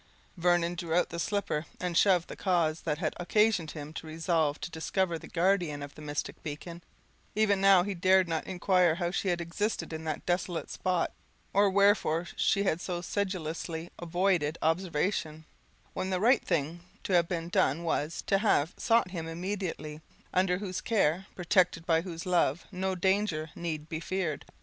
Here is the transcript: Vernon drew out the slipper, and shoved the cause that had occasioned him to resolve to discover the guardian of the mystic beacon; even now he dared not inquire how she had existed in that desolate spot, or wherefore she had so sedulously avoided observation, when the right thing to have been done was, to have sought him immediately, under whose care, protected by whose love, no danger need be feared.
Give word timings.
Vernon 0.35 0.73
drew 0.73 0.95
out 0.95 1.09
the 1.09 1.19
slipper, 1.19 1.67
and 1.79 1.95
shoved 1.95 2.27
the 2.27 2.35
cause 2.35 2.81
that 2.81 2.97
had 2.97 3.13
occasioned 3.17 3.69
him 3.69 3.93
to 3.93 4.07
resolve 4.07 4.59
to 4.59 4.71
discover 4.71 5.19
the 5.19 5.27
guardian 5.27 5.83
of 5.83 5.93
the 5.93 6.01
mystic 6.01 6.41
beacon; 6.41 6.81
even 7.35 7.61
now 7.61 7.83
he 7.83 7.93
dared 7.93 8.27
not 8.27 8.47
inquire 8.47 8.95
how 8.95 9.11
she 9.11 9.27
had 9.27 9.39
existed 9.39 9.93
in 9.93 10.03
that 10.03 10.25
desolate 10.25 10.71
spot, 10.71 11.11
or 11.53 11.69
wherefore 11.69 12.27
she 12.35 12.63
had 12.63 12.81
so 12.81 12.99
sedulously 12.99 13.91
avoided 13.99 14.57
observation, 14.63 15.45
when 15.93 16.09
the 16.09 16.19
right 16.19 16.43
thing 16.43 16.79
to 17.03 17.13
have 17.13 17.27
been 17.27 17.47
done 17.47 17.83
was, 17.83 18.23
to 18.25 18.39
have 18.39 18.73
sought 18.77 19.11
him 19.11 19.27
immediately, 19.27 20.01
under 20.33 20.57
whose 20.57 20.81
care, 20.81 21.27
protected 21.35 21.85
by 21.85 22.01
whose 22.01 22.25
love, 22.25 22.65
no 22.71 22.95
danger 22.95 23.51
need 23.55 23.87
be 23.87 23.99
feared. 23.99 24.45